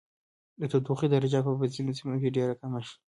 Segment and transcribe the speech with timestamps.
[0.59, 2.95] د تودوخې درجه به په ځینو سیمو کې ډیره کمه شي.